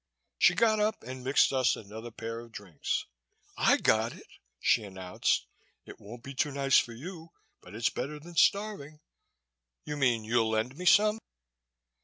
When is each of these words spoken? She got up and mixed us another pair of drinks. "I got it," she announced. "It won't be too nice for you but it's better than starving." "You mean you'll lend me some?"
She 0.39 0.55
got 0.55 0.79
up 0.79 1.03
and 1.03 1.23
mixed 1.23 1.53
us 1.53 1.75
another 1.75 2.09
pair 2.09 2.39
of 2.39 2.51
drinks. 2.51 3.05
"I 3.55 3.77
got 3.77 4.13
it," 4.13 4.25
she 4.59 4.81
announced. 4.83 5.45
"It 5.85 5.99
won't 5.99 6.23
be 6.23 6.33
too 6.33 6.49
nice 6.49 6.79
for 6.79 6.93
you 6.93 7.29
but 7.61 7.75
it's 7.75 7.89
better 7.91 8.19
than 8.19 8.33
starving." 8.35 8.99
"You 9.85 9.97
mean 9.97 10.23
you'll 10.23 10.49
lend 10.49 10.75
me 10.75 10.85
some?" 10.87 11.19